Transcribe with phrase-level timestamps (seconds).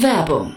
[0.00, 0.56] Werbung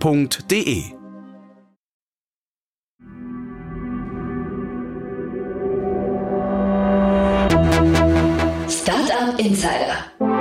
[0.00, 0.94] f.de.
[8.68, 10.35] Startup Insider.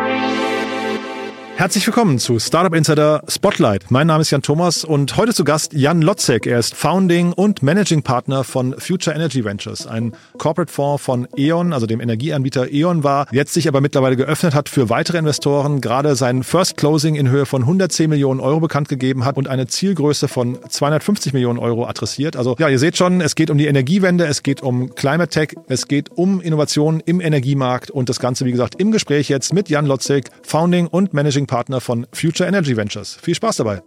[1.57, 3.89] Herzlich willkommen zu Startup Insider Spotlight.
[3.89, 6.47] Mein Name ist Jan Thomas und heute zu Gast Jan Lotzek.
[6.47, 11.71] Er ist Founding und Managing Partner von Future Energy Ventures, ein Corporate Fonds von E.ON,
[11.71, 16.17] also dem Energieanbieter E.ON war, jetzt sich aber mittlerweile geöffnet hat für weitere Investoren, gerade
[16.17, 20.27] sein First Closing in Höhe von 110 Millionen Euro bekannt gegeben hat und eine Zielgröße
[20.27, 22.35] von 250 Millionen Euro adressiert.
[22.35, 25.55] Also ja, ihr seht schon, es geht um die Energiewende, es geht um Climate Tech,
[25.69, 29.69] es geht um Innovationen im Energiemarkt und das Ganze, wie gesagt, im Gespräch jetzt mit
[29.69, 33.17] Jan Lotzek, Founding und Managing Partner von Future Energy Ventures.
[33.21, 33.81] Viel Spaß dabei.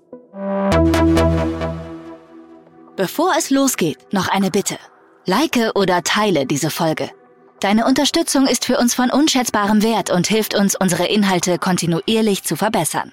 [2.96, 4.76] Bevor es losgeht, noch eine Bitte.
[5.24, 7.10] Like oder teile diese Folge.
[7.60, 12.56] Deine Unterstützung ist für uns von unschätzbarem Wert und hilft uns, unsere Inhalte kontinuierlich zu
[12.56, 13.12] verbessern.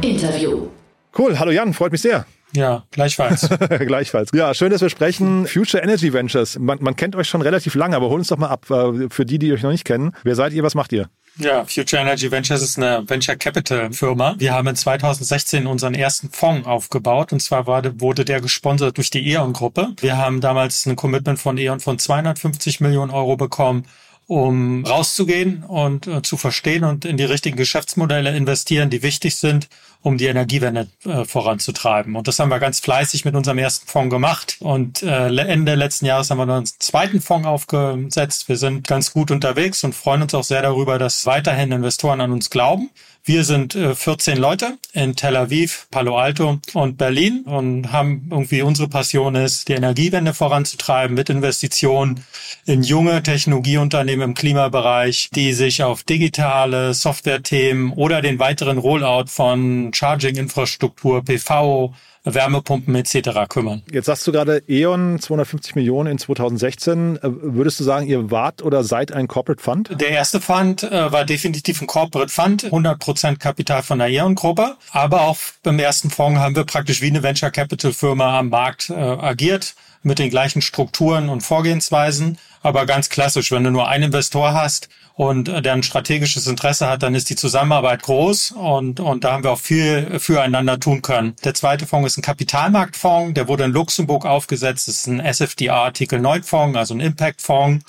[0.00, 0.68] Interview.
[1.16, 2.26] Cool, hallo Jan, freut mich sehr.
[2.52, 3.48] Ja, gleichfalls.
[3.86, 4.30] gleichfalls.
[4.32, 5.46] Ja, schön, dass wir sprechen.
[5.46, 6.58] Future Energy Ventures.
[6.58, 9.26] Man, man kennt euch schon relativ lange, aber hol uns doch mal ab, äh, für
[9.26, 10.12] die, die euch noch nicht kennen.
[10.22, 11.08] Wer seid ihr, was macht ihr?
[11.38, 14.36] Ja, Future Energy Ventures ist eine Venture Capital Firma.
[14.38, 19.10] Wir haben in 2016 unseren ersten Fonds aufgebaut und zwar war, wurde der gesponsert durch
[19.10, 19.88] die E.ON Gruppe.
[20.00, 23.84] Wir haben damals ein Commitment von E.ON von 250 Millionen Euro bekommen
[24.26, 29.68] um rauszugehen und äh, zu verstehen und in die richtigen Geschäftsmodelle investieren, die wichtig sind,
[30.02, 32.16] um die Energiewende äh, voranzutreiben.
[32.16, 34.56] Und das haben wir ganz fleißig mit unserem ersten Fonds gemacht.
[34.60, 38.48] Und äh, Ende letzten Jahres haben wir noch einen zweiten Fonds aufgesetzt.
[38.48, 42.32] Wir sind ganz gut unterwegs und freuen uns auch sehr darüber, dass weiterhin Investoren an
[42.32, 42.90] uns glauben.
[43.28, 48.62] Wir sind äh, 14 Leute in Tel Aviv, Palo Alto und Berlin und haben irgendwie
[48.62, 52.24] unsere Passion ist, die Energiewende voranzutreiben mit Investitionen
[52.66, 59.92] in junge Technologieunternehmen im Klimabereich, die sich auf digitale Softwarethemen oder den weiteren Rollout von
[59.92, 61.94] Charging-Infrastruktur, PV,
[62.26, 63.48] Wärmepumpen etc.
[63.48, 63.82] kümmern.
[63.90, 67.16] Jetzt sagst du gerade E.ON 250 Millionen in 2016.
[67.16, 69.90] Äh, würdest du sagen, ihr wart oder seid ein Corporate Fund?
[70.00, 74.76] Der erste Fund äh, war definitiv ein Corporate Fund, 100% Kapital von der E.ON-Gruppe.
[74.90, 78.90] Aber auch beim ersten Fonds haben wir praktisch wie eine Venture Capital Firma am Markt
[78.90, 82.38] äh, agiert mit den gleichen Strukturen und Vorgehensweisen.
[82.62, 87.02] Aber ganz klassisch, wenn du nur einen Investor hast und der ein strategisches Interesse hat,
[87.02, 91.34] dann ist die Zusammenarbeit groß und, und da haben wir auch viel füreinander tun können.
[91.44, 95.76] Der zweite Fonds ist ein Kapitalmarktfonds, der wurde in Luxemburg aufgesetzt, das ist ein SFDR
[95.76, 97.84] Artikel 9 Fonds, also ein Impact Fonds.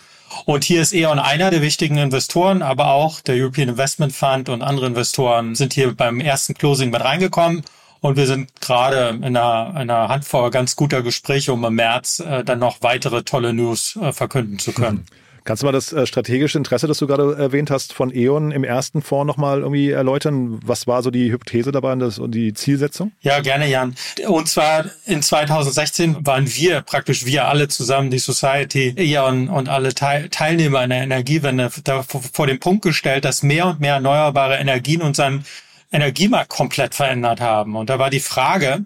[0.45, 4.61] Und hier ist E.ON einer der wichtigen Investoren, aber auch der European Investment Fund und
[4.61, 7.63] andere Investoren sind hier beim ersten Closing mit reingekommen.
[8.01, 12.43] Und wir sind gerade in einer, einer Handvoll ganz guter Gespräche, um im März äh,
[12.43, 15.05] dann noch weitere tolle News äh, verkünden zu können.
[15.47, 18.65] Kannst du mal das äh, strategische Interesse, das du gerade erwähnt hast, von E.ON im
[18.65, 20.59] ersten Fonds nochmal irgendwie erläutern?
[20.61, 23.13] Was war so die Hypothese dabei und die Zielsetzung?
[23.21, 23.95] Ja, gerne, Jan.
[24.27, 29.93] Und zwar in 2016 waren wir, praktisch wir alle zusammen, die Society, E.ON und alle
[29.93, 35.01] Teilnehmer in der Energiewende, da vor dem Punkt gestellt, dass mehr und mehr erneuerbare Energien
[35.01, 35.45] unseren
[35.91, 37.75] Energiemarkt komplett verändert haben.
[37.75, 38.85] Und da war die Frage,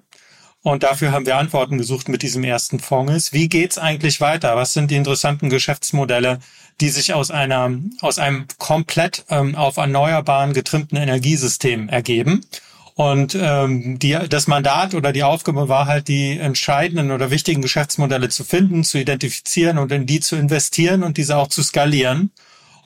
[0.63, 3.33] und dafür haben wir Antworten gesucht mit diesem ersten Fonds.
[3.33, 4.55] Wie geht's eigentlich weiter?
[4.55, 6.39] Was sind die interessanten Geschäftsmodelle,
[6.79, 12.45] die sich aus einer, aus einem komplett ähm, auf erneuerbaren getrimmten Energiesystem ergeben?
[12.93, 18.29] Und ähm, die, das Mandat oder die Aufgabe war halt, die entscheidenden oder wichtigen Geschäftsmodelle
[18.29, 22.31] zu finden, zu identifizieren und in die zu investieren und diese auch zu skalieren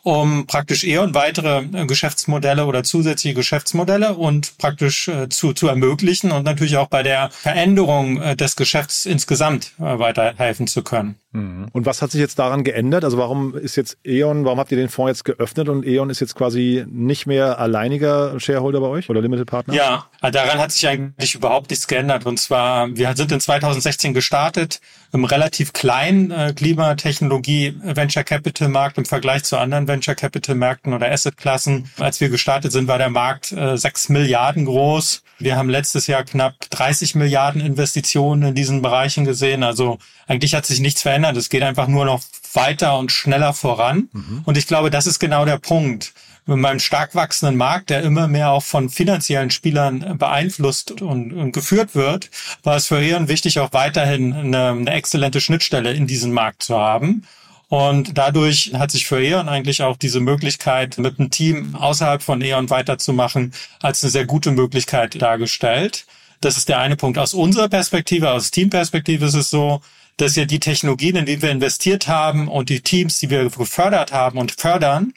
[0.06, 5.68] um praktisch eher und weitere äh, Geschäftsmodelle oder zusätzliche Geschäftsmodelle und praktisch äh, zu, zu
[5.68, 11.16] ermöglichen und natürlich auch bei der Veränderung äh, des Geschäfts insgesamt weiterhelfen zu können.
[11.36, 11.68] Mhm.
[11.74, 13.04] Und was hat sich jetzt daran geändert?
[13.04, 16.22] Also warum ist jetzt E.ON, warum habt ihr den Fonds jetzt geöffnet und E.ON ist
[16.22, 19.74] jetzt quasi nicht mehr alleiniger Shareholder bei euch oder Limited Partner?
[19.74, 22.26] Ja, daran hat sich eigentlich überhaupt nichts geändert.
[22.26, 24.80] Und zwar, wir sind in 2016 gestartet
[25.12, 30.94] im relativ kleinen äh, Klimatechnologie Venture Capital Markt im Vergleich zu anderen Venture Capital Märkten
[30.94, 31.90] oder Asset Klassen.
[32.00, 35.24] Als wir gestartet sind, war der Markt äh, 6 Milliarden groß.
[35.38, 39.64] Wir haben letztes Jahr knapp 30 Milliarden Investitionen in diesen Bereichen gesehen.
[39.64, 39.98] Also
[40.28, 41.25] eigentlich hat sich nichts verändert.
[41.34, 42.22] Es geht einfach nur noch
[42.54, 44.10] weiter und schneller voran.
[44.12, 44.42] Mhm.
[44.46, 46.14] Und ich glaube, das ist genau der Punkt.
[46.48, 51.52] Mit meinem stark wachsenden Markt, der immer mehr auch von finanziellen Spielern beeinflusst und, und
[51.54, 52.30] geführt wird,
[52.64, 56.78] war es für Eon wichtig, auch weiterhin eine, eine exzellente Schnittstelle in diesen Markt zu
[56.78, 57.24] haben.
[57.68, 62.42] Und dadurch hat sich für E.ON eigentlich auch diese Möglichkeit, mit einem Team außerhalb von
[62.42, 66.06] E.ON weiterzumachen, als eine sehr gute Möglichkeit dargestellt.
[66.42, 67.18] Das ist der eine Punkt.
[67.18, 69.82] Aus unserer Perspektive, aus Teamperspektive ist es so,
[70.18, 74.12] dass ja die Technologien, in die wir investiert haben und die Teams, die wir gefördert
[74.12, 75.14] haben und fördern,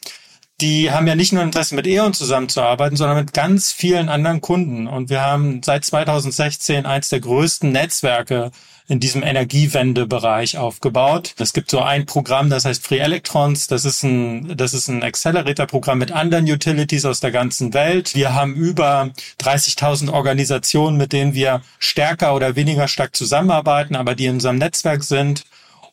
[0.60, 4.88] die haben ja nicht nur Interesse mit E.ON zusammenzuarbeiten, sondern mit ganz vielen anderen Kunden.
[4.88, 8.50] Und wir haben seit 2016 eins der größten Netzwerke
[8.88, 11.34] in diesem Energiewendebereich aufgebaut.
[11.38, 13.66] Es gibt so ein Programm, das heißt Free Electrons.
[13.66, 18.14] Das ist ein, das ist ein Accelerator-Programm mit anderen Utilities aus der ganzen Welt.
[18.14, 19.10] Wir haben über
[19.42, 25.04] 30.000 Organisationen, mit denen wir stärker oder weniger stark zusammenarbeiten, aber die in unserem Netzwerk
[25.04, 25.44] sind.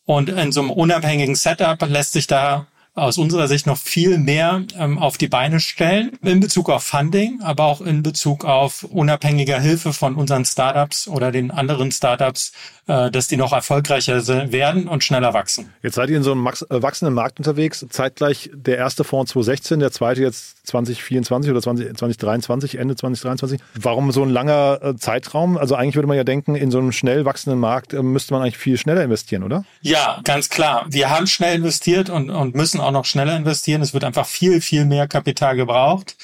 [0.05, 2.65] Und in so einem unabhängigen Setup lässt sich da
[2.95, 7.41] aus unserer Sicht noch viel mehr ähm, auf die Beine stellen in Bezug auf Funding,
[7.41, 12.53] aber auch in Bezug auf unabhängiger Hilfe von unseren Startups oder den anderen Startups,
[12.87, 15.73] äh, dass die noch erfolgreicher werden und schneller wachsen.
[15.83, 17.85] Jetzt seid ihr in so einem äh, wachsenden Markt unterwegs.
[17.89, 23.59] Zeitgleich der erste Fonds 2016, der zweite jetzt 2024 oder 20, 2023, Ende 2023.
[23.75, 25.57] Warum so ein langer äh, Zeitraum?
[25.57, 28.57] Also eigentlich würde man ja denken, in so einem schnell wachsenden Markt müsste man eigentlich
[28.57, 29.65] viel schneller investieren, oder?
[29.81, 30.85] Ja, ganz klar.
[30.87, 33.81] Wir haben schnell investiert und, und müssen auch noch schneller investieren.
[33.81, 36.15] Es wird einfach viel, viel mehr Kapital gebraucht.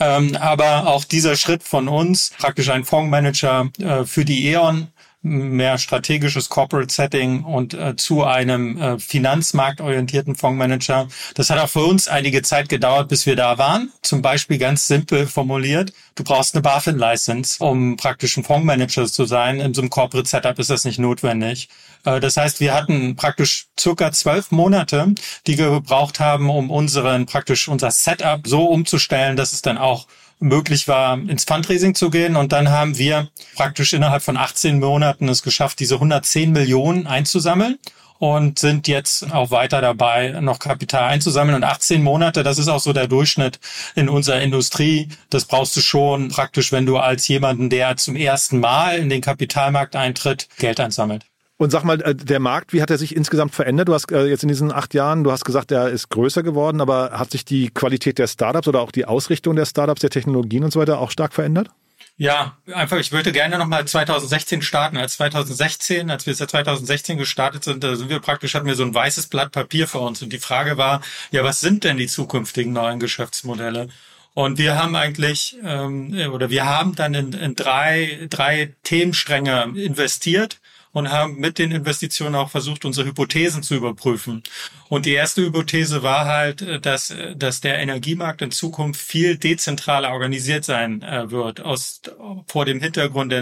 [0.00, 4.88] Ähm, aber auch dieser Schritt von uns, praktisch ein Fondsmanager äh, für die E.ON,
[5.20, 11.08] mehr strategisches Corporate Setting und äh, zu einem äh, finanzmarktorientierten Fondsmanager.
[11.34, 13.90] Das hat auch für uns einige Zeit gedauert, bis wir da waren.
[14.02, 19.60] Zum Beispiel ganz simpel formuliert, du brauchst eine BaFin-License, um praktisch ein Fondsmanager zu sein.
[19.60, 21.68] In so einem Corporate Setup ist das nicht notwendig.
[22.04, 25.14] Äh, das heißt, wir hatten praktisch circa zwölf Monate,
[25.46, 30.06] die wir gebraucht haben, um unseren praktisch unser Setup so umzustellen, dass es dann auch
[30.40, 32.36] möglich war, ins Fundraising zu gehen.
[32.36, 37.78] Und dann haben wir praktisch innerhalb von 18 Monaten es geschafft, diese 110 Millionen einzusammeln
[38.18, 41.56] und sind jetzt auch weiter dabei, noch Kapital einzusammeln.
[41.56, 43.60] Und 18 Monate, das ist auch so der Durchschnitt
[43.94, 45.08] in unserer Industrie.
[45.30, 49.20] Das brauchst du schon praktisch, wenn du als jemanden, der zum ersten Mal in den
[49.20, 51.27] Kapitalmarkt eintritt, Geld einsammelt.
[51.58, 53.88] Und sag mal, äh, der Markt, wie hat er sich insgesamt verändert?
[53.88, 56.80] Du hast äh, jetzt in diesen acht Jahren, du hast gesagt, er ist größer geworden,
[56.80, 60.62] aber hat sich die Qualität der Startups oder auch die Ausrichtung der Startups, der Technologien
[60.62, 61.68] und so weiter auch stark verändert?
[62.16, 64.96] Ja, einfach, ich würde gerne nochmal 2016 starten.
[64.96, 68.84] Als 2016, als wir seit 2016 gestartet sind, da sind wir praktisch, hatten wir so
[68.84, 70.22] ein weißes Blatt Papier vor uns.
[70.22, 71.00] Und die Frage war,
[71.32, 73.88] ja, was sind denn die zukünftigen neuen Geschäftsmodelle?
[74.34, 80.60] Und wir haben eigentlich, ähm, oder wir haben dann in, in drei, drei Themenstränge investiert
[80.98, 84.42] und haben mit den Investitionen auch versucht, unsere Hypothesen zu überprüfen.
[84.88, 89.36] Und die erste Hypothese war halt, äh, dass, äh, dass der Energiemarkt in Zukunft viel
[89.36, 92.00] dezentraler organisiert sein äh, wird, aus,
[92.48, 93.32] vor dem Hintergrund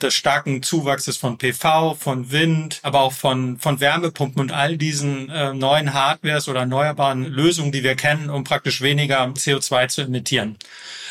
[0.00, 5.26] des starken Zuwachses von PV, von Wind, aber auch von, von Wärmepumpen und all diesen
[5.58, 10.58] neuen Hardwares oder erneuerbaren Lösungen, die wir kennen, um praktisch weniger CO2 zu emittieren.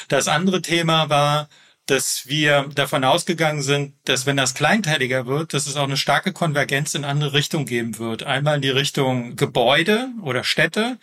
[0.08, 1.50] Das andere Thema war,
[1.86, 6.32] dass wir davon ausgegangen sind, dass wenn das kleinteiliger wird, dass es auch eine starke
[6.32, 8.24] Konvergenz in andere Richtungen geben wird.
[8.24, 10.98] Einmal in die Richtung Gebäude oder Städte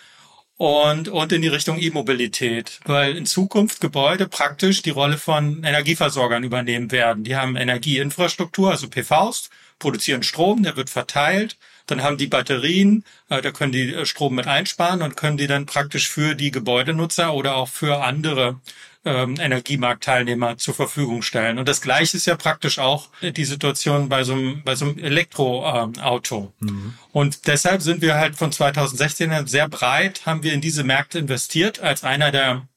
[0.56, 6.42] und, und in die Richtung E-Mobilität, weil in Zukunft Gebäude praktisch die Rolle von Energieversorgern
[6.42, 7.22] übernehmen werden.
[7.22, 11.56] Die haben Energieinfrastruktur, also PVs, produzieren Strom, der wird verteilt.
[11.86, 15.46] Dann haben die Batterien, äh, da können die äh, Strom mit einsparen und können die
[15.46, 18.60] dann praktisch für die Gebäudenutzer oder auch für andere
[19.08, 21.58] ähm, Energiemarktteilnehmer zur Verfügung stellen.
[21.58, 24.98] Und das Gleiche ist ja praktisch auch die Situation bei so einem, bei so einem
[24.98, 26.52] Elektroauto.
[26.60, 26.94] Mhm.
[27.12, 31.80] Und deshalb sind wir halt von 2016 sehr breit, haben wir in diese Märkte investiert
[31.80, 32.68] als einer der,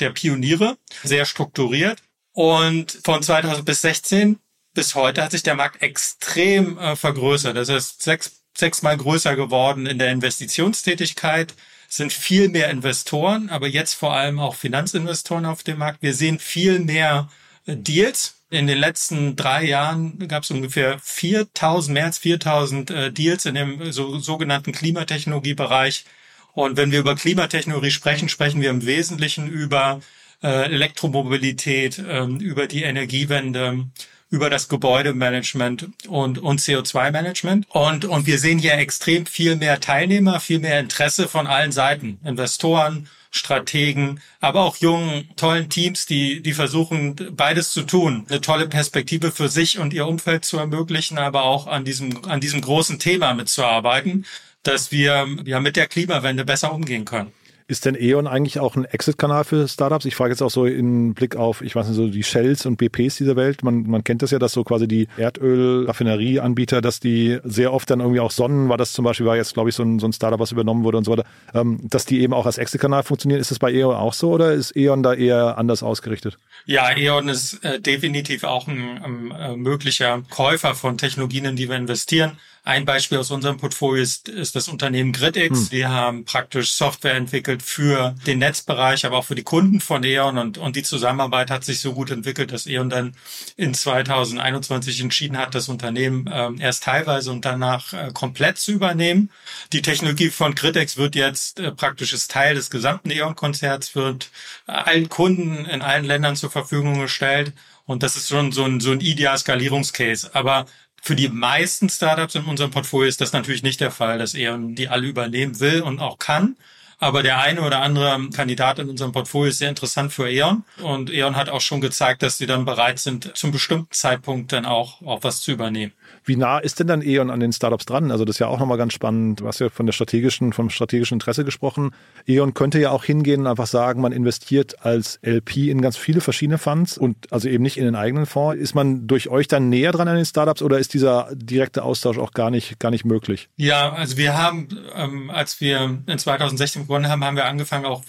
[0.00, 2.02] der Pioniere, sehr strukturiert.
[2.32, 4.38] Und von 2000 bis 16
[4.74, 7.56] bis heute hat sich der Markt extrem äh, vergrößert.
[7.56, 11.54] Das ist sechs, sechsmal größer geworden in der Investitionstätigkeit
[11.96, 16.02] sind viel mehr Investoren, aber jetzt vor allem auch Finanzinvestoren auf dem Markt.
[16.02, 17.28] Wir sehen viel mehr
[17.66, 18.36] äh, Deals.
[18.50, 23.54] In den letzten drei Jahren gab es ungefähr 4000, mehr als 4000 äh, Deals in
[23.54, 26.04] dem so, sogenannten Klimatechnologiebereich.
[26.52, 30.00] Und wenn wir über Klimatechnologie sprechen, sprechen wir im Wesentlichen über
[30.42, 33.88] äh, Elektromobilität, äh, über die Energiewende,
[34.34, 37.66] über das Gebäudemanagement und, und CO2-Management.
[37.70, 42.18] Und, und wir sehen hier extrem viel mehr Teilnehmer, viel mehr Interesse von allen Seiten.
[42.24, 48.26] Investoren, Strategen, aber auch jungen, tollen Teams, die, die versuchen, beides zu tun.
[48.28, 52.40] Eine tolle Perspektive für sich und ihr Umfeld zu ermöglichen, aber auch an diesem, an
[52.40, 54.24] diesem großen Thema mitzuarbeiten
[54.64, 57.32] dass wir ja mit der Klimawende besser umgehen können.
[57.66, 60.04] Ist denn E.ON eigentlich auch ein Exit-Kanal für Startups?
[60.04, 62.76] Ich frage jetzt auch so in Blick auf, ich weiß nicht, so die Shells und
[62.76, 63.62] BPs dieser Welt.
[63.62, 68.00] Man, man kennt das ja, dass so quasi die Erdöl-Raffinerieanbieter, dass die sehr oft dann
[68.00, 70.12] irgendwie auch Sonnen, war das zum Beispiel, war jetzt glaube ich so ein, so ein
[70.12, 73.40] Startup, was übernommen wurde und so weiter, ähm, dass die eben auch als Exit-Kanal funktionieren.
[73.40, 76.36] Ist das bei E.ON auch so oder ist E.ON da eher anders ausgerichtet?
[76.66, 81.76] Ja, E.ON ist äh, definitiv auch ein äh, möglicher Käufer von Technologien, in die wir
[81.76, 82.32] investieren.
[82.66, 85.64] Ein Beispiel aus unserem Portfolio ist, ist das Unternehmen GridX.
[85.64, 85.70] Hm.
[85.70, 90.38] Wir haben praktisch Software entwickelt für den Netzbereich, aber auch für die Kunden von E.ON
[90.38, 93.14] und, und die Zusammenarbeit hat sich so gut entwickelt, dass E.ON dann
[93.58, 99.28] in 2021 entschieden hat, das Unternehmen äh, erst teilweise und danach äh, komplett zu übernehmen.
[99.74, 104.30] Die Technologie von GridX wird jetzt äh, praktisches Teil des gesamten E.ON-Konzerts, wird
[104.66, 107.52] allen Kunden in allen Ländern zur Verfügung gestellt.
[107.86, 110.34] Und das ist schon so ein, so ein ideal Skalierungscase.
[110.34, 110.64] Aber
[111.04, 114.74] für die meisten Startups in unserem Portfolio ist das natürlich nicht der Fall, dass E.ON
[114.74, 116.56] die alle übernehmen will und auch kann.
[116.98, 120.64] Aber der eine oder andere Kandidat in unserem Portfolio ist sehr interessant für E.ON.
[120.80, 124.64] Und E.ON hat auch schon gezeigt, dass sie dann bereit sind, zum bestimmten Zeitpunkt dann
[124.64, 125.92] auch, auch was zu übernehmen.
[126.24, 128.10] Wie nah ist denn dann E.ON an den Startups dran?
[128.10, 129.40] Also das ist ja auch nochmal ganz spannend.
[129.40, 131.90] Du hast ja von der strategischen, vom strategischen Interesse gesprochen.
[132.26, 136.22] E.ON könnte ja auch hingehen und einfach sagen, man investiert als LP in ganz viele
[136.22, 138.58] verschiedene Funds und also eben nicht in den eigenen Fonds.
[138.58, 142.18] Ist man durch euch dann näher dran an den Startups oder ist dieser direkte Austausch
[142.18, 143.50] auch gar nicht, gar nicht möglich?
[143.56, 148.02] Ja, also wir haben, ähm, als wir in 2016 begonnen haben, haben wir angefangen auch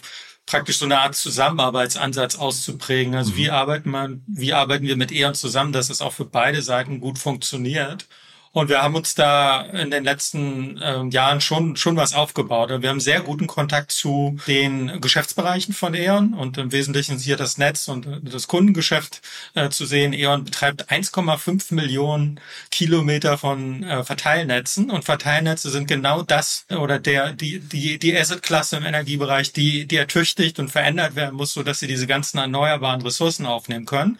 [0.45, 3.15] praktisch so eine Art Zusammenarbeitsansatz auszuprägen.
[3.15, 3.37] Also mhm.
[3.37, 6.99] wie arbeiten man, wie arbeiten wir mit E.ON zusammen, dass es auch für beide Seiten
[6.99, 8.07] gut funktioniert.
[8.55, 12.69] Und wir haben uns da in den letzten äh, Jahren schon, schon was aufgebaut.
[12.81, 17.57] Wir haben sehr guten Kontakt zu den Geschäftsbereichen von E.ON und im Wesentlichen hier das
[17.57, 19.21] Netz und das Kundengeschäft
[19.55, 20.13] äh, zu sehen.
[20.13, 22.39] E.ON betreibt 1,5 Millionen
[22.71, 28.77] Kilometer von äh, Verteilnetzen und Verteilnetze sind genau das oder der, die, die, die Asset-Klasse
[28.77, 33.01] im Energiebereich, die, die ertüchtigt und verändert werden muss, so dass sie diese ganzen erneuerbaren
[33.01, 34.17] Ressourcen aufnehmen können.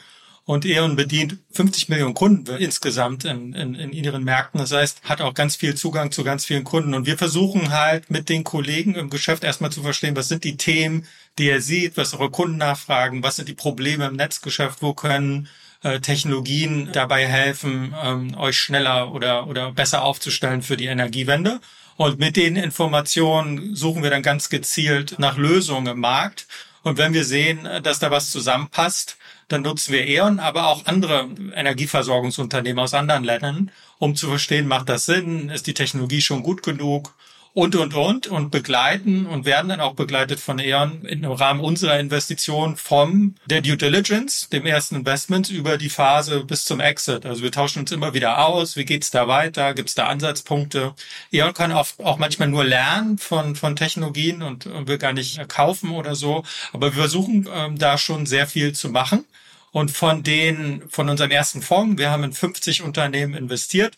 [0.48, 4.60] Und E.ON bedient 50 Millionen Kunden insgesamt in, in, in ihren Märkten.
[4.60, 6.94] Das heißt, hat auch ganz viel Zugang zu ganz vielen Kunden.
[6.94, 10.56] Und wir versuchen halt mit den Kollegen im Geschäft erstmal zu verstehen, was sind die
[10.56, 11.08] Themen,
[11.40, 15.50] die er sieht, was eure Kunden nachfragen, was sind die Probleme im Netzgeschäft, wo können
[15.82, 21.60] äh, Technologien dabei helfen, ähm, euch schneller oder, oder besser aufzustellen für die Energiewende.
[21.98, 26.46] Und mit den Informationen suchen wir dann ganz gezielt nach Lösungen im Markt.
[26.84, 31.30] Und wenn wir sehen, dass da was zusammenpasst, dann nutzen wir E.ON, aber auch andere
[31.54, 36.64] Energieversorgungsunternehmen aus anderen Ländern, um zu verstehen, macht das Sinn, ist die Technologie schon gut
[36.64, 37.14] genug
[37.56, 41.98] und, und, und, und begleiten und werden dann auch begleitet von E.ON im Rahmen unserer
[41.98, 47.26] Investition vom der Due Diligence, dem ersten Investment, über die Phase bis zum Exit.
[47.26, 50.96] Also wir tauschen uns immer wieder aus, wie geht's da weiter, gibt's da Ansatzpunkte.
[51.32, 55.48] E.ON kann auch, auch manchmal nur lernen von, von Technologien und, und will gar nicht
[55.48, 56.44] kaufen oder so,
[56.74, 59.24] aber wir versuchen ähm, da schon sehr viel zu machen.
[59.72, 63.98] Und von den, von unserem ersten Fonds, wir haben in 50 Unternehmen investiert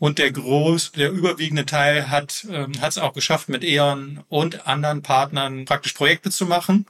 [0.00, 5.02] und der groß, der überwiegende Teil hat ähm, es auch geschafft, mit E.ON und anderen
[5.02, 6.86] Partnern praktisch Projekte zu machen.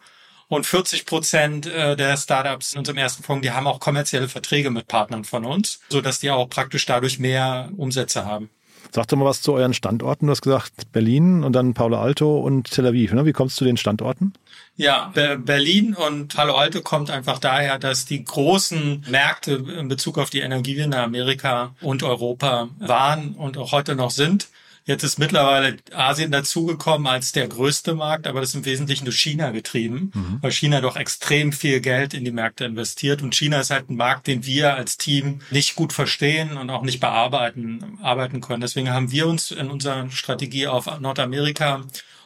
[0.49, 4.71] Und 40 Prozent äh, der Startups in unserem ersten Fonds, die haben auch kommerzielle Verträge
[4.71, 8.49] mit Partnern von uns, so dass die auch praktisch dadurch mehr Umsätze haben.
[8.93, 10.27] Sag doch mal was zu euren Standorten.
[10.27, 13.13] Du hast gesagt Berlin und dann Palo Alto und Tel Aviv.
[13.13, 13.25] Ne?
[13.25, 14.33] Wie kommst du zu den Standorten?
[14.77, 20.31] Ja, Berlin und Palo Alto kommt einfach daher, dass die großen Märkte in Bezug auf
[20.31, 24.49] die Energiewende Amerika und Europa waren und auch heute noch sind.
[24.91, 29.21] Jetzt ist mittlerweile Asien dazugekommen als der größte Markt, aber das ist im Wesentlichen durch
[29.21, 30.39] China getrieben, mhm.
[30.41, 33.23] weil China doch extrem viel Geld in die Märkte investiert.
[33.23, 36.83] Und China ist halt ein Markt, den wir als Team nicht gut verstehen und auch
[36.83, 38.63] nicht bearbeiten arbeiten können.
[38.63, 41.85] Deswegen haben wir uns in unserer Strategie auf Nordamerika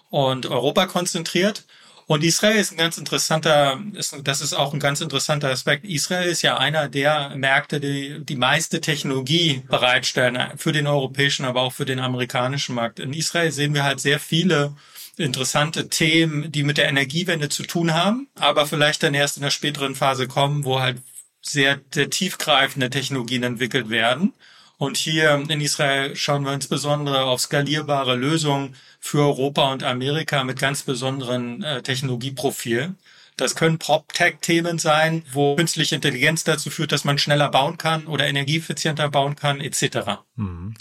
[0.09, 1.67] und Europa konzentriert
[2.07, 5.85] und Israel ist ein ganz interessanter, ist, das ist auch ein ganz interessanter Aspekt.
[5.85, 11.63] Israel ist ja einer der Märkte, die die meiste Technologie bereitstellen für den europäischen, aber
[11.63, 13.01] auch für den amerikanischen Markt.
[13.01, 14.75] In Israel sehen wir halt sehr viele
[15.17, 19.51] interessante Themen, die mit der Energiewende zu tun haben, aber vielleicht dann erst in der
[19.51, 20.99] späteren Phase kommen, wo halt
[21.41, 24.33] sehr, sehr tiefgreifende Technologien entwickelt werden.
[24.77, 30.59] Und hier in Israel schauen wir insbesondere auf skalierbare Lösungen für Europa und Amerika mit
[30.59, 32.95] ganz besonderen äh, Technologieprofil.
[33.37, 38.29] Das können Prop-Tech-Themen sein, wo künstliche Intelligenz dazu führt, dass man schneller bauen kann oder
[38.29, 40.23] energieeffizienter bauen kann, etc.
[40.37, 40.75] Mhm.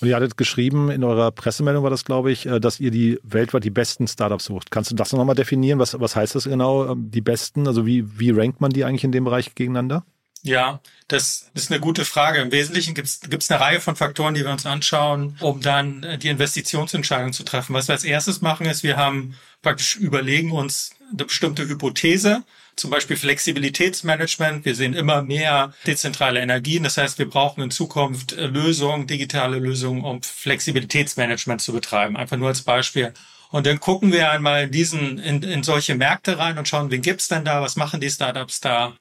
[0.00, 3.18] Und ihr hattet geschrieben, in eurer Pressemeldung war das, glaube ich, äh, dass ihr die
[3.22, 4.70] weltweit die besten Startups sucht.
[4.70, 5.78] Kannst du das nochmal definieren?
[5.78, 7.66] Was, was heißt das genau, ähm, die besten?
[7.66, 10.04] Also wie, wie rankt man die eigentlich in dem Bereich gegeneinander?
[10.42, 12.40] Ja, das ist eine gute Frage.
[12.40, 16.18] Im Wesentlichen gibt es eine Reihe von Faktoren, die wir uns anschauen, um dann äh,
[16.18, 17.74] die Investitionsentscheidung zu treffen.
[17.74, 22.42] Was wir als erstes machen, ist, wir haben praktisch überlegen uns eine bestimmte Hypothese,
[22.76, 24.64] zum Beispiel Flexibilitätsmanagement.
[24.64, 26.84] Wir sehen immer mehr dezentrale Energien.
[26.84, 32.16] Das heißt, wir brauchen in Zukunft äh, Lösungen, digitale Lösungen, um Flexibilitätsmanagement zu betreiben.
[32.16, 33.12] Einfach nur als Beispiel.
[33.50, 37.02] Und dann gucken wir einmal in diesen, in, in solche Märkte rein und schauen, wen
[37.02, 38.94] gibt's denn da, was machen die Startups da,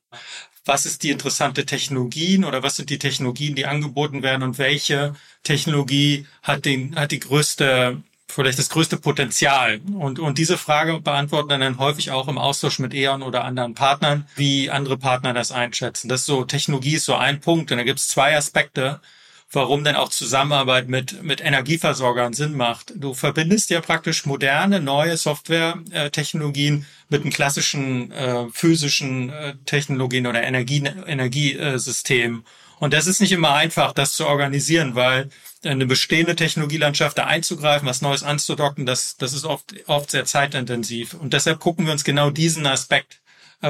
[0.69, 5.15] was ist die interessante Technologien oder was sind die Technologien, die angeboten werden und welche
[5.43, 9.81] Technologie hat den, hat die größte vielleicht das größte Potenzial?
[9.97, 14.27] Und, und diese Frage beantworten dann häufig auch im Austausch mit E.ON oder anderen Partnern,
[14.35, 16.07] wie andere Partner das einschätzen.
[16.07, 17.71] Das ist so, Technologie ist so ein Punkt.
[17.71, 19.01] Und da gibt es zwei Aspekte,
[19.51, 22.93] warum denn auch Zusammenarbeit mit, mit Energieversorgern Sinn macht.
[22.95, 30.43] Du verbindest ja praktisch moderne, neue Software-Technologien mit einem klassischen äh, physischen äh, Technologien oder
[30.43, 32.43] Energie, Energiesystem.
[32.79, 35.29] Und das ist nicht immer einfach, das zu organisieren, weil
[35.63, 41.15] eine bestehende Technologielandschaft da einzugreifen, was Neues anzudocken, das, das ist oft, oft sehr zeitintensiv.
[41.15, 43.19] Und deshalb gucken wir uns genau diesen Aspekt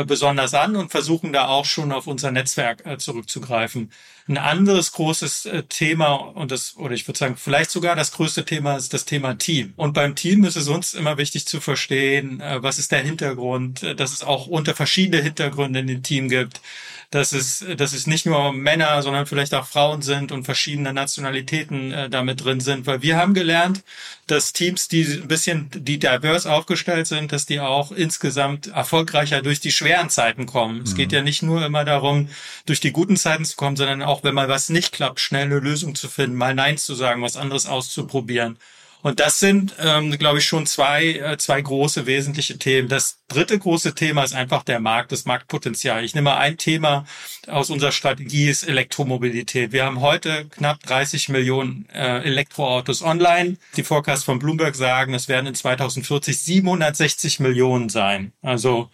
[0.06, 3.92] besonders an und versuchen da auch schon auf unser Netzwerk äh, zurückzugreifen.
[4.28, 8.46] Ein anderes großes äh, Thema und das, oder ich würde sagen, vielleicht sogar das größte
[8.46, 9.74] Thema ist das Thema Team.
[9.76, 14.14] Und beim Team ist es uns immer wichtig zu verstehen, was ist der Hintergrund, dass
[14.14, 16.62] es auch unter verschiedene Hintergründe in dem Team gibt
[17.12, 21.92] dass es, dass es nicht nur Männer, sondern vielleicht auch Frauen sind und verschiedene Nationalitäten
[21.92, 22.86] äh, damit drin sind.
[22.86, 23.84] Weil wir haben gelernt,
[24.28, 29.60] dass Teams, die ein bisschen, die divers aufgestellt sind, dass die auch insgesamt erfolgreicher durch
[29.60, 30.78] die schweren Zeiten kommen.
[30.78, 30.84] Mhm.
[30.84, 31.16] Es geht mhm.
[31.16, 32.30] ja nicht nur immer darum,
[32.68, 35.60] durch die guten Zeiten zu kommen, sondern auch, wenn mal was nicht klappt, schnell eine
[35.60, 38.58] Lösung zu finden, mal Nein zu sagen, was anderes auszuprobieren.
[39.02, 42.90] Und das sind, ähm, glaube ich, schon zwei, äh, zwei große wesentliche Themen.
[42.90, 46.04] Das dritte große Thema ist einfach der Markt, das Marktpotenzial.
[46.04, 47.06] Ich nehme mal ein Thema
[47.48, 49.72] aus unserer Strategie ist Elektromobilität.
[49.72, 53.58] Wir haben heute knapp 30 Millionen äh, Elektroautos online.
[53.78, 58.34] Die Forecasts von Bloomberg sagen, es werden in 2040 760 Millionen sein.
[58.42, 58.90] Also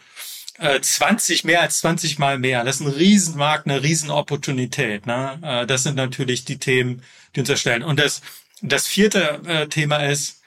[0.59, 2.63] 20, äh, mehr als 20 Mal mehr.
[2.63, 5.05] Das ist ein Riesenmarkt, eine Riesenopportunität.
[5.05, 5.39] Ne?
[5.41, 7.01] Äh, das sind natürlich die Themen,
[7.35, 7.83] die uns erstellen.
[7.83, 8.21] Und das
[8.67, 10.41] das vierte äh, Thema ist,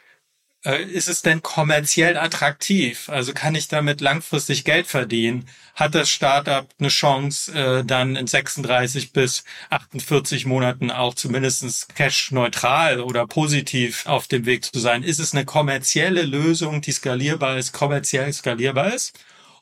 [0.64, 3.08] äh, ist es denn kommerziell attraktiv?
[3.08, 5.48] Also kann ich damit langfristig Geld verdienen?
[5.74, 13.00] Hat das Startup eine Chance, äh, dann in 36 bis 48 Monaten auch zumindest cash-neutral
[13.00, 15.02] oder positiv auf dem Weg zu sein?
[15.04, 19.18] Ist es eine kommerzielle Lösung, die skalierbar ist, kommerziell skalierbar ist?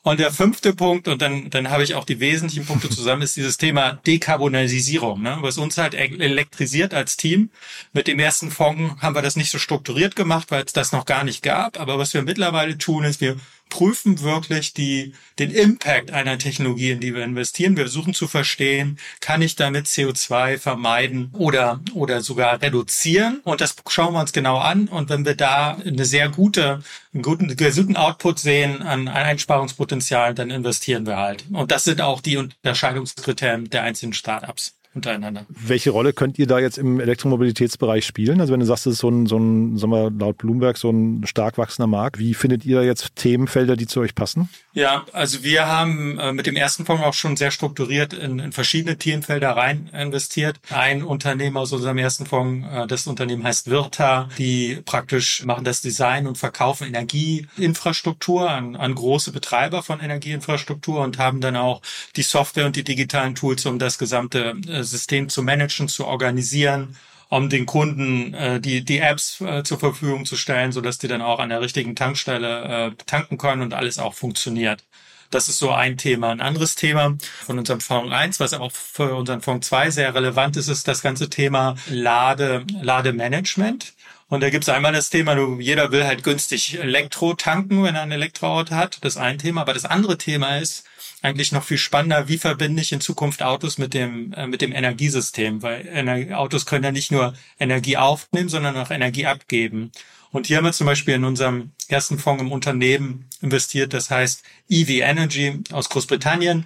[0.07, 3.35] Und der fünfte Punkt, und dann, dann habe ich auch die wesentlichen Punkte zusammen, ist
[3.35, 5.39] dieses Thema Dekarbonisierung, ne?
[5.41, 7.49] was uns halt elektrisiert als Team.
[7.91, 11.03] Mit dem ersten Fonds haben wir das nicht so strukturiert gemacht, weil es das noch
[11.03, 11.77] gar nicht gab.
[11.77, 13.35] Aber was wir mittlerweile tun, ist, wir
[13.69, 17.75] prüfen wirklich die, den Impact einer Technologie, in die wir investieren.
[17.75, 23.41] Wir versuchen zu verstehen, kann ich damit CO2 vermeiden oder, oder sogar reduzieren?
[23.43, 24.87] Und das schauen wir uns genau an.
[24.87, 26.81] Und wenn wir da eine sehr gute,
[27.13, 31.45] einen guten, guten Output sehen an Einsparungspotenzial, dann investieren wir halt.
[31.51, 35.45] Und das sind auch die Unterscheidungskriterien der einzelnen Startups untereinander.
[35.49, 38.41] Welche Rolle könnt ihr da jetzt im Elektromobilitätsbereich spielen?
[38.41, 40.89] Also wenn du sagst, das ist so ein, so ein, sagen wir, laut Bloomberg so
[40.89, 44.49] ein stark wachsender Markt, wie findet ihr da jetzt Themenfelder, die zu euch passen?
[44.73, 48.51] Ja, also wir haben äh, mit dem ersten Fonds auch schon sehr strukturiert in, in
[48.51, 50.59] verschiedene Themenfelder rein investiert.
[50.69, 55.81] Ein Unternehmen aus unserem ersten Fonds, äh, das Unternehmen heißt Virta, die praktisch machen das
[55.81, 61.81] Design und verkaufen Energieinfrastruktur an, an große Betreiber von Energieinfrastruktur und haben dann auch
[62.15, 66.97] die Software und die digitalen Tools, um das gesamte äh, System zu managen, zu organisieren,
[67.29, 71.07] um den Kunden äh, die, die Apps äh, zur Verfügung zu stellen, so dass die
[71.07, 74.83] dann auch an der richtigen Tankstelle äh, tanken können und alles auch funktioniert.
[75.29, 76.29] Das ist so ein Thema.
[76.29, 80.55] Ein anderes Thema von unserem Fonds 1, was auch für unseren Fonds 2 sehr relevant
[80.55, 83.93] ist, ist das ganze Thema Lade, Lademanagement.
[84.29, 88.11] Und da gibt's einmal das Thema, jeder will halt günstig Elektro tanken, wenn er ein
[88.11, 88.97] Elektroauto hat.
[89.01, 89.61] Das ist ein Thema.
[89.61, 90.83] Aber das andere Thema ist,
[91.21, 94.71] eigentlich noch viel spannender, wie verbinde ich in Zukunft Autos mit dem, äh, mit dem
[94.71, 99.91] Energiesystem, weil Ener Autos können ja nicht nur Energie aufnehmen, sondern auch Energie abgeben.
[100.31, 104.43] Und hier haben wir zum Beispiel in unserem ersten Fonds im Unternehmen investiert, das heißt
[104.69, 106.65] EV Energy aus Großbritannien.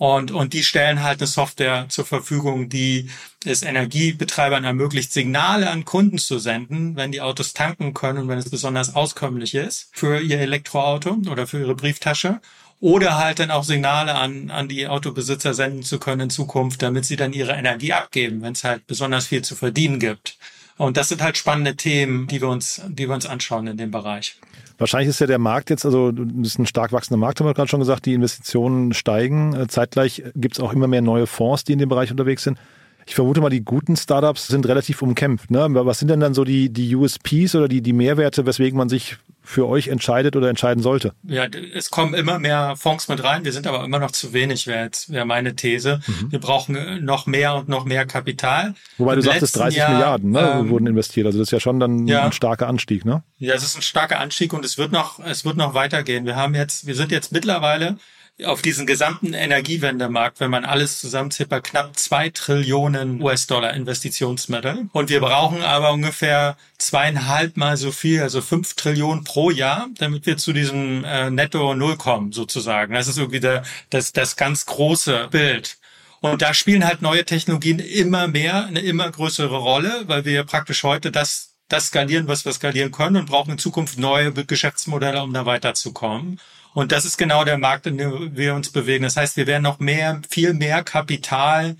[0.00, 3.10] Und, und die stellen halt eine Software zur Verfügung, die
[3.44, 8.38] es Energiebetreibern ermöglicht, Signale an Kunden zu senden, wenn die Autos tanken können und wenn
[8.38, 12.40] es besonders auskömmlich ist für ihr Elektroauto oder für ihre Brieftasche
[12.80, 17.04] oder halt dann auch Signale an, an die Autobesitzer senden zu können in Zukunft, damit
[17.04, 20.38] sie dann ihre Energie abgeben, wenn es halt besonders viel zu verdienen gibt.
[20.78, 23.90] Und das sind halt spannende Themen, die wir uns, die wir uns anschauen in dem
[23.90, 24.36] Bereich.
[24.80, 27.52] Wahrscheinlich ist ja der Markt jetzt, also das ist ein stark wachsender Markt, haben wir
[27.52, 29.54] gerade schon gesagt, die Investitionen steigen.
[29.54, 32.58] Äh, zeitgleich gibt es auch immer mehr neue Fonds, die in dem Bereich unterwegs sind.
[33.06, 35.50] Ich vermute mal, die guten Startups sind relativ umkämpft.
[35.50, 35.66] Ne?
[35.70, 39.18] Was sind denn dann so die, die USPs oder die, die Mehrwerte, weswegen man sich
[39.42, 41.14] für euch entscheidet oder entscheiden sollte?
[41.22, 43.44] Ja, es kommen immer mehr Fonds mit rein.
[43.44, 46.00] Wir sind aber immer noch zu wenig, wäre jetzt wäre meine These.
[46.06, 46.32] Mhm.
[46.32, 48.74] Wir brauchen äh, noch mehr und noch mehr Kapital.
[48.98, 51.26] Wobei Im du sagtest, 30 Jahr, Milliarden ne, ähm, wurden investiert.
[51.26, 53.22] Also das ist ja schon dann ja, ein starker Anstieg, ne?
[53.38, 56.26] Ja, es ist ein starker Anstieg und es wird noch, es wird noch weitergehen.
[56.26, 57.96] Wir haben jetzt, wir sind jetzt mittlerweile
[58.44, 64.88] auf diesen gesamten Energiewendemarkt, wenn man alles zusammenzählt, bei knapp zwei Trillionen US-Dollar Investitionsmittel.
[64.92, 70.26] Und wir brauchen aber ungefähr zweieinhalb Mal so viel, also fünf Trillionen pro Jahr, damit
[70.26, 72.94] wir zu diesem äh, Netto Null kommen, sozusagen.
[72.94, 75.78] Das ist irgendwie der, das, das ganz große Bild.
[76.20, 80.82] Und da spielen halt neue Technologien immer mehr, eine immer größere Rolle, weil wir praktisch
[80.84, 85.32] heute das das skalieren, was wir skalieren können und brauchen in Zukunft neue Geschäftsmodelle, um
[85.32, 86.40] da weiterzukommen.
[86.74, 89.04] Und das ist genau der Markt, in dem wir uns bewegen.
[89.04, 91.76] Das heißt, wir werden noch mehr, viel mehr Kapital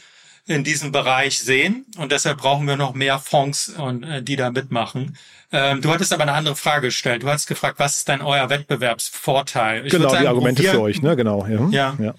[0.46, 1.86] in diesem Bereich sehen.
[1.96, 5.16] Und deshalb brauchen wir noch mehr Fonds, äh, die da mitmachen.
[5.52, 7.22] Ähm, du hattest aber eine andere Frage gestellt.
[7.22, 9.86] Du hast gefragt, was ist denn euer Wettbewerbsvorteil?
[9.86, 11.16] Ich genau, sagen, die Argumente wir, für euch, ne?
[11.16, 11.46] Genau.
[11.46, 11.68] Ja.
[11.70, 11.96] ja.
[11.98, 12.14] ja.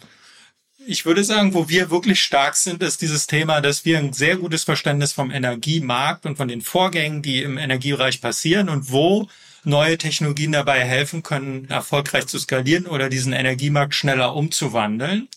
[0.88, 4.38] Ich würde sagen, wo wir wirklich stark sind, ist dieses Thema, dass wir ein sehr
[4.38, 9.28] gutes Verständnis vom Energiemarkt und von den Vorgängen, die im Energiebereich passieren und wo
[9.64, 15.28] neue Technologien dabei helfen können, erfolgreich zu skalieren oder diesen Energiemarkt schneller umzuwandeln.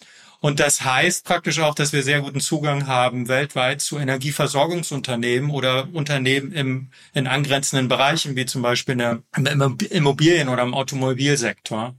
[0.41, 5.89] Und das heißt praktisch auch, dass wir sehr guten Zugang haben weltweit zu Energieversorgungsunternehmen oder
[5.95, 11.95] Unternehmen im, in angrenzenden Bereichen, wie zum Beispiel im Immobilien- oder im Automobilsektor.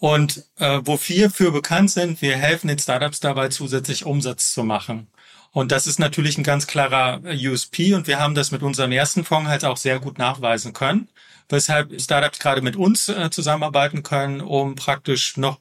[0.00, 4.64] Und äh, wo wir für bekannt sind, wir helfen den Startups dabei, zusätzlich Umsatz zu
[4.64, 5.06] machen.
[5.52, 9.24] Und das ist natürlich ein ganz klarer USP und wir haben das mit unserem ersten
[9.24, 11.08] Fonds halt auch sehr gut nachweisen können
[11.48, 15.60] weshalb Startups gerade mit uns äh, zusammenarbeiten können, um praktisch noch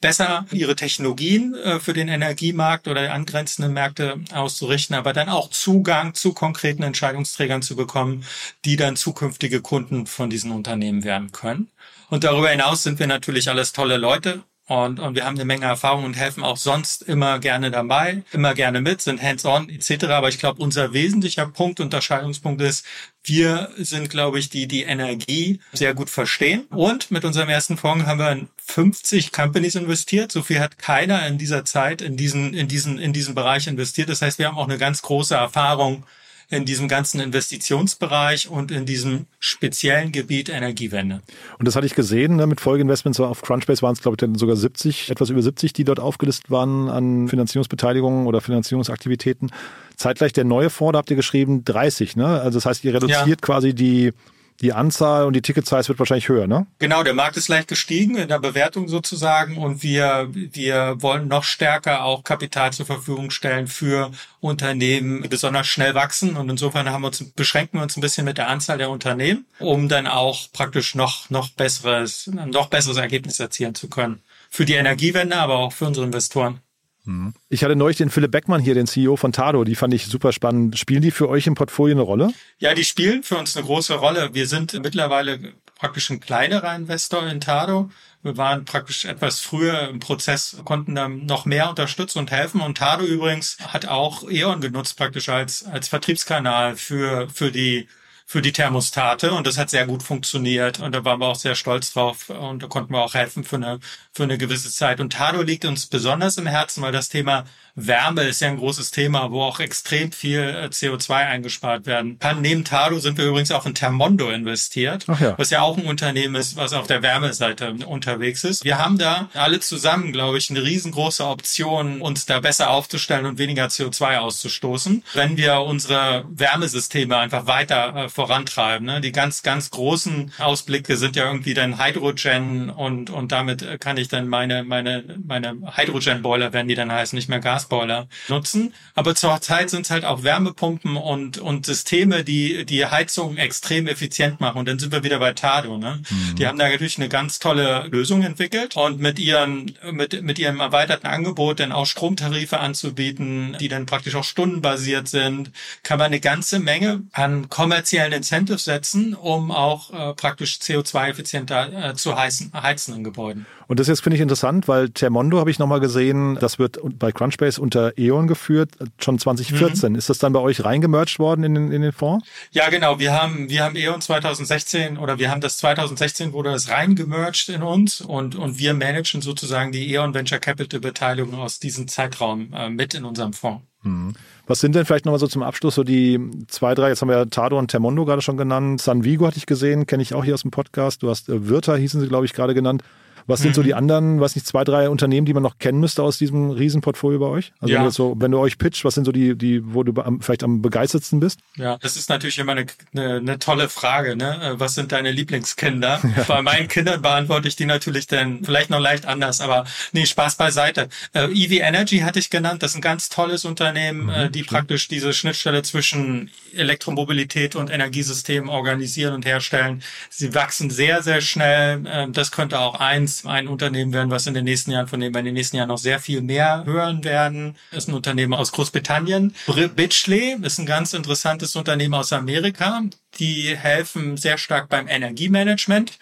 [0.00, 6.14] besser ihre Technologien äh, für den Energiemarkt oder angrenzende Märkte auszurichten, aber dann auch Zugang
[6.14, 8.24] zu konkreten Entscheidungsträgern zu bekommen,
[8.64, 11.70] die dann zukünftige Kunden von diesen Unternehmen werden können.
[12.08, 15.66] Und darüber hinaus sind wir natürlich alles tolle Leute und, und wir haben eine Menge
[15.66, 20.06] Erfahrung und helfen auch sonst immer gerne dabei, immer gerne mit, sind hands-on etc.
[20.06, 22.84] Aber ich glaube, unser wesentlicher Punkt, Unterscheidungspunkt ist,
[23.22, 26.62] wir sind, glaube ich, die die Energie sehr gut verstehen.
[26.70, 30.32] Und mit unserem ersten Fonds haben wir in 50 Companies investiert.
[30.32, 34.08] So viel hat keiner in dieser Zeit in diesen, in diesen, in diesen Bereich investiert.
[34.08, 36.04] Das heißt, wir haben auch eine ganz große Erfahrung
[36.48, 41.22] in diesem ganzen Investitionsbereich und in diesem speziellen Gebiet Energiewende.
[41.58, 44.56] Und das hatte ich gesehen, ne, mit Folgeinvestments auf Crunchbase waren es, glaube ich, sogar
[44.56, 49.50] 70, etwas über 70, die dort aufgelistet waren an Finanzierungsbeteiligungen oder Finanzierungsaktivitäten.
[49.96, 52.26] Zeitgleich der neue Fonds, da habt ihr geschrieben 30, ne?
[52.26, 53.36] Also das heißt, ihr reduziert ja.
[53.36, 54.12] quasi die
[54.60, 56.66] die Anzahl und die Ticket-Size wird wahrscheinlich höher, ne?
[56.78, 61.44] Genau, der Markt ist leicht gestiegen in der Bewertung sozusagen und wir, wir wollen noch
[61.44, 67.02] stärker auch Kapital zur Verfügung stellen für Unternehmen, die besonders schnell wachsen und insofern haben
[67.02, 70.50] wir uns, beschränken wir uns ein bisschen mit der Anzahl der Unternehmen, um dann auch
[70.52, 74.22] praktisch noch, noch besseres, noch besseres Ergebnis erzielen zu können.
[74.50, 76.60] Für die Energiewende, aber auch für unsere Investoren.
[77.06, 77.34] Mhm.
[77.48, 80.32] Ich hatte neulich den Philipp Beckmann hier, den CEO von Tado, die fand ich super
[80.32, 80.78] spannend.
[80.78, 82.32] Spielen die für euch im Portfolio eine Rolle?
[82.58, 84.30] Ja, die spielen für uns eine große Rolle.
[84.34, 87.90] Wir sind mittlerweile praktisch ein kleinerer Investor in Tado.
[88.22, 92.60] Wir waren praktisch etwas früher im Prozess, konnten dann noch mehr unterstützen und helfen.
[92.60, 97.86] Und Tado übrigens hat auch E.ON genutzt, praktisch als, als Vertriebskanal für, für die
[98.28, 101.54] für die Thermostate und das hat sehr gut funktioniert und da waren wir auch sehr
[101.54, 103.78] stolz drauf und da konnten wir auch helfen für eine,
[104.16, 105.00] für eine gewisse Zeit.
[105.00, 107.44] Und Tado liegt uns besonders im Herzen, weil das Thema
[107.76, 112.40] Wärme ist ja ein großes Thema, wo auch extrem viel äh, CO2 eingespart werden kann.
[112.40, 115.38] Neben Tado sind wir übrigens auch in Thermondo investiert, ja.
[115.38, 118.64] was ja auch ein Unternehmen ist, was auf der Wärmeseite unterwegs ist.
[118.64, 123.36] Wir haben da alle zusammen, glaube ich, eine riesengroße Option, uns da besser aufzustellen und
[123.36, 128.86] weniger CO2 auszustoßen, wenn wir unsere Wärmesysteme einfach weiter äh, vorantreiben.
[128.86, 129.02] Ne?
[129.02, 133.98] Die ganz, ganz großen Ausblicke sind ja irgendwie dann Hydrogen und, und damit äh, kann
[133.98, 138.74] ich dann meine, meine, meine Hydrogen-Boiler, werden die dann heißen, nicht mehr Gas Gasboiler nutzen.
[138.94, 143.86] Aber zur Zeit sind es halt auch Wärmepumpen und, und Systeme, die die Heizung extrem
[143.86, 144.58] effizient machen.
[144.58, 145.78] Und dann sind wir wieder bei Tado.
[145.78, 146.02] Ne?
[146.08, 146.36] Mhm.
[146.36, 150.60] Die haben da natürlich eine ganz tolle Lösung entwickelt und mit ihren mit, mit ihrem
[150.60, 155.50] erweiterten Angebot dann auch Stromtarife anzubieten, die dann praktisch auch stundenbasiert sind,
[155.82, 161.94] kann man eine ganze Menge an kommerziellen Incentives setzen, um auch äh, praktisch CO2-effizienter äh,
[161.94, 163.46] zu heizen, heizen in Gebäuden.
[163.68, 167.12] Und das jetzt finde ich interessant, weil Termondo habe ich nochmal gesehen, das wird bei
[167.12, 169.92] Crunchbase unter E.ON geführt, schon 2014.
[169.92, 169.98] Mhm.
[169.98, 172.26] Ist das dann bei euch reingemerged worden in den, in den Fonds?
[172.50, 172.98] Ja, genau.
[172.98, 177.62] Wir haben, wir haben E.ON 2016 oder wir haben das 2016 wurde das reingemerged in
[177.62, 182.68] uns und, und wir managen sozusagen die E.ON Venture Capital Beteiligung aus diesem Zeitraum äh,
[182.68, 183.64] mit in unserem Fonds.
[183.82, 184.12] Mhm.
[184.46, 187.16] Was sind denn vielleicht nochmal so zum Abschluss so die zwei, drei, jetzt haben wir
[187.16, 188.80] ja Tado und Termondo gerade schon genannt.
[188.80, 191.02] San Vigo hatte ich gesehen, kenne ich auch hier aus dem Podcast.
[191.02, 192.82] Du hast äh, Wirta, hießen sie, glaube ich, gerade genannt.
[193.26, 193.54] Was sind mhm.
[193.54, 196.50] so die anderen, was nicht, zwei, drei Unternehmen, die man noch kennen müsste aus diesem
[196.50, 197.52] Riesenportfolio bei euch?
[197.60, 197.80] Also ja.
[197.80, 200.20] wenn, du so, wenn du euch pitcht, was sind so die, die, wo du am,
[200.20, 201.40] vielleicht am begeistertsten bist?
[201.56, 204.16] Ja, das ist natürlich immer eine, eine, eine tolle Frage.
[204.16, 204.54] Ne?
[204.58, 206.00] Was sind deine Lieblingskinder?
[206.16, 206.22] Ja.
[206.22, 210.36] Bei meinen Kindern beantworte ich die natürlich dann vielleicht noch leicht anders, aber nee, Spaß
[210.36, 210.88] beiseite.
[211.12, 212.62] Äh, EV Energy hatte ich genannt.
[212.62, 214.50] Das ist ein ganz tolles Unternehmen, mhm, äh, die stimmt.
[214.50, 219.82] praktisch diese Schnittstelle zwischen Elektromobilität und Energiesystemen organisieren und herstellen.
[220.08, 221.84] Sie wachsen sehr, sehr schnell.
[221.86, 225.14] Äh, das könnte auch eins ein Unternehmen werden, was in den nächsten Jahren, von dem
[225.14, 227.56] wir in den nächsten Jahren noch sehr viel mehr hören werden.
[227.70, 229.34] Ist ein Unternehmen aus Großbritannien.
[229.74, 232.82] Bitchley ist ein ganz interessantes Unternehmen aus Amerika.
[233.18, 235.98] Die helfen sehr stark beim Energiemanagement.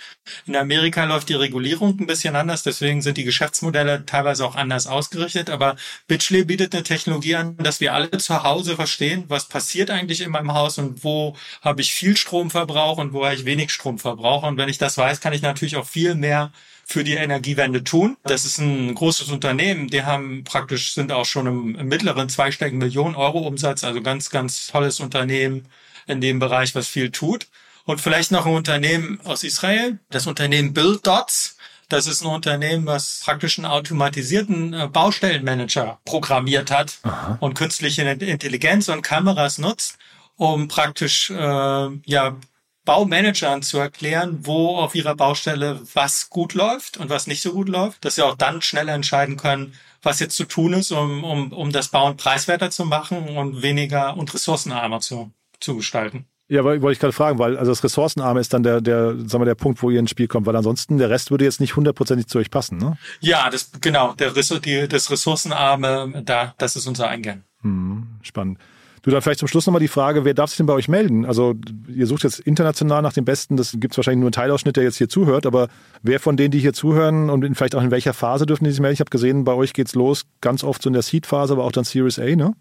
[0.46, 4.88] In Amerika läuft die Regulierung ein bisschen anders, deswegen sind die Geschäftsmodelle teilweise auch anders
[4.88, 5.48] ausgerichtet.
[5.48, 5.76] Aber
[6.08, 10.30] Bitchley bietet eine Technologie an, dass wir alle zu Hause verstehen, was passiert eigentlich in
[10.30, 14.42] meinem Haus und wo habe ich viel Stromverbrauch und wo habe ich wenig Stromverbrauch.
[14.42, 16.50] Und wenn ich das weiß, kann ich natürlich auch viel mehr
[16.86, 18.16] für die Energiewende tun.
[18.24, 19.88] Das ist ein großes Unternehmen.
[19.88, 23.84] Die haben praktisch, sind auch schon im, im mittleren zweistelligen Millionen Euro Umsatz.
[23.84, 25.66] Also ganz, ganz tolles Unternehmen
[26.06, 27.46] in dem Bereich, was viel tut.
[27.84, 31.56] Und vielleicht noch ein Unternehmen aus Israel, das Unternehmen Build Dots.
[31.88, 37.36] Das ist ein Unternehmen, was praktisch einen automatisierten äh, Baustellenmanager programmiert hat Aha.
[37.40, 39.98] und künstliche Intelligenz und Kameras nutzt,
[40.36, 42.36] um praktisch äh, ja
[42.84, 47.68] Baumanagern zu erklären, wo auf ihrer Baustelle was gut läuft und was nicht so gut
[47.68, 51.52] läuft, dass sie auch dann schneller entscheiden können, was jetzt zu tun ist, um, um,
[51.52, 56.26] um das Bauen preiswerter zu machen und weniger und ressourcenarmer zu, zu gestalten.
[56.46, 59.46] Ja, wollte ich gerade fragen, weil also das Ressourcenarme ist dann der, der, sagen wir,
[59.46, 62.26] der Punkt, wo ihr ins Spiel kommt, weil ansonsten der Rest würde jetzt nicht hundertprozentig
[62.26, 62.98] zu euch passen, ne?
[63.20, 67.44] Ja, das genau, der die, das Ressourcenarme, da, das ist unser Eingang.
[67.62, 68.58] Hm, spannend.
[69.04, 71.26] Du, dann vielleicht zum Schluss nochmal die Frage, wer darf sich denn bei euch melden?
[71.26, 71.54] Also
[71.88, 74.84] ihr sucht jetzt international nach dem Besten, das gibt es wahrscheinlich nur einen Teilausschnitt, der
[74.84, 75.68] jetzt hier zuhört, aber
[76.02, 78.80] wer von denen, die hier zuhören und vielleicht auch in welcher Phase dürfen die sich
[78.80, 78.94] melden?
[78.94, 81.72] Ich habe gesehen, bei euch geht's los, ganz oft so in der Seed-Phase, aber auch
[81.72, 82.54] dann Series A, ne?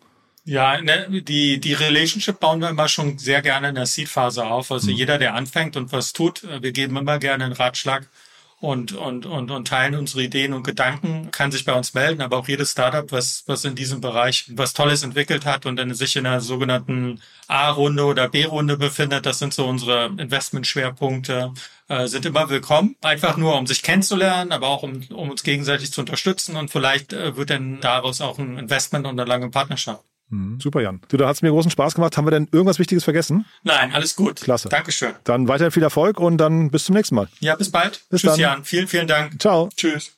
[0.44, 4.70] Ja, ne, die, die Relationship bauen wir immer schon sehr gerne in der Seed-Phase auf.
[4.70, 4.98] Also mhm.
[4.98, 8.10] jeder, der anfängt und was tut, äh, wir geben immer gerne einen Ratschlag
[8.64, 12.38] und, und, und, und teilen unsere Ideen und Gedanken, kann sich bei uns melden, aber
[12.38, 16.16] auch jedes Startup, was, was in diesem Bereich was Tolles entwickelt hat und dann sich
[16.16, 21.52] in einer sogenannten A-Runde oder B-Runde befindet, das sind so unsere Investmentschwerpunkte,
[21.90, 22.96] äh, sind immer willkommen.
[23.02, 27.12] Einfach nur, um sich kennenzulernen, aber auch um, um uns gegenseitig zu unterstützen und vielleicht
[27.12, 30.06] äh, wird dann daraus auch ein Investment und eine lange Partnerschaft.
[30.34, 30.60] Mhm.
[30.60, 31.00] Super, Jan.
[31.10, 32.18] Du, da hat es mir großen Spaß gemacht.
[32.18, 33.46] Haben wir denn irgendwas Wichtiges vergessen?
[33.62, 34.42] Nein, alles gut.
[34.42, 34.70] Klasse.
[34.70, 35.14] Dankeschön.
[35.24, 37.28] Dann weiterhin viel Erfolg und dann bis zum nächsten Mal.
[37.40, 38.02] Ja, bis bald.
[38.10, 38.40] Bis Tschüss, dann.
[38.40, 38.64] Jan.
[38.64, 39.40] Vielen, vielen Dank.
[39.40, 39.70] Ciao.
[39.76, 40.18] Tschüss.